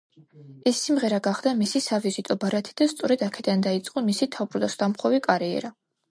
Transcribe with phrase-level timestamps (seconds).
[0.69, 5.71] ეს სიმღერა გახდა მისი სავიზიტო ბარათი და სწორედ აქედან დაიწყო მისი თავბრუსდამხვევი კარიერა.